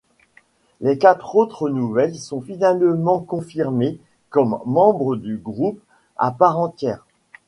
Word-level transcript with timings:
Les 0.79 0.97
quatre 0.97 1.35
autres 1.35 1.69
nouvelles 1.69 2.15
sont 2.17 2.41
finalement 2.41 3.19
confirmées 3.19 3.99
comme 4.31 4.59
membres 4.65 5.15
du 5.15 5.37
groupe 5.37 5.79
à 6.17 6.31
part 6.31 6.57
entière. 6.57 7.05